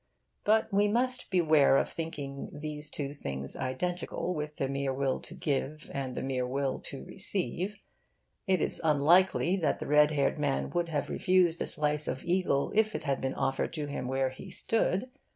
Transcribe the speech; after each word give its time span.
But 0.43 0.73
we 0.73 0.87
must 0.87 1.29
beware 1.29 1.77
of 1.77 1.87
thinking 1.87 2.49
these 2.51 2.89
two 2.89 3.13
things 3.13 3.55
identical 3.55 4.33
with 4.33 4.55
the 4.55 4.67
mere 4.67 4.91
will 4.91 5.19
to 5.19 5.35
give 5.35 5.91
and 5.93 6.15
the 6.15 6.23
mere 6.23 6.47
will 6.47 6.79
to 6.85 7.03
receive. 7.05 7.75
It 8.47 8.63
is 8.63 8.81
unlikely 8.83 9.57
that 9.57 9.79
the 9.79 9.85
red 9.85 10.09
haired 10.09 10.39
man 10.39 10.71
would 10.71 10.89
have 10.89 11.11
refused 11.11 11.61
a 11.61 11.67
slice 11.67 12.07
of 12.07 12.25
eagle 12.25 12.71
if 12.75 12.95
it 12.95 13.03
had 13.03 13.21
been 13.21 13.35
offered 13.35 13.73
to 13.73 13.85
him 13.85 14.07
where 14.07 14.31
he 14.31 14.49
stood. 14.49 15.11